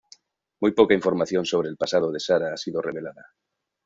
[0.61, 3.35] Muy poca información sobre el pasado de Sarah ha sido revelada.